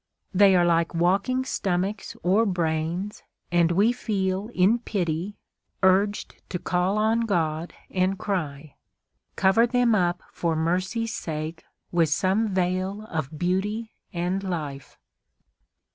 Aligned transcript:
They 0.33 0.55
are 0.55 0.65
like 0.65 0.95
walking 0.95 1.45
stomachs 1.45 2.15
or 2.23 2.43
brains, 2.47 3.21
and 3.51 3.71
we 3.71 3.91
feel, 3.91 4.47
in 4.51 4.79
pity, 4.79 5.37
urged 5.83 6.41
to 6.49 6.57
call 6.57 6.97
on 6.97 7.19
God 7.19 7.75
and 7.91 8.17
cry, 8.17 8.73
"Cover 9.35 9.67
them 9.67 9.93
up 9.93 10.23
for 10.33 10.55
mercy's 10.55 11.13
sake 11.13 11.63
with 11.91 12.09
some 12.09 12.47
veil 12.47 13.03
of 13.11 13.37
beauty 13.37 13.91
and 14.11 14.41
life!" 14.41 14.97